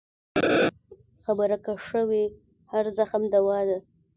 خبره 1.23 1.57
که 1.65 1.73
ښه 1.85 2.01
وي، 2.09 2.25
هر 2.71 2.85
زخم 2.97 3.21
دوا 3.35 3.59
ده. 3.67 3.77